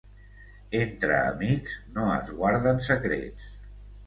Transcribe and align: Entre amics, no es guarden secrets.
Entre 0.79 1.13
amics, 1.17 1.75
no 1.99 2.09
es 2.15 2.33
guarden 2.41 2.83
secrets. 2.89 3.53